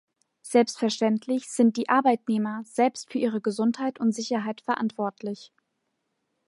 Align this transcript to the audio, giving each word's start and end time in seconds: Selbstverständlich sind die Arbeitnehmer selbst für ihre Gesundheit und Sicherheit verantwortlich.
Selbstverständlich 0.41 1.47
sind 1.51 1.77
die 1.77 1.87
Arbeitnehmer 1.87 2.63
selbst 2.65 3.11
für 3.11 3.19
ihre 3.19 3.39
Gesundheit 3.39 3.99
und 3.99 4.13
Sicherheit 4.15 4.61
verantwortlich. 4.61 5.53